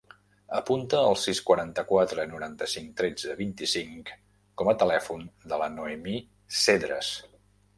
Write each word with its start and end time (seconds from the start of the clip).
Apunta 0.59 1.01
el 1.09 1.17
sis, 1.23 1.41
quaranta-quatre, 1.49 2.25
noranta-cinc, 2.31 2.89
tretze, 3.01 3.35
vint-i-cinc 3.43 4.09
com 4.63 4.73
a 4.73 4.77
telèfon 4.85 5.29
de 5.53 5.61
la 5.65 5.69
Noemí 5.77 6.17
Cedres. 6.63 7.13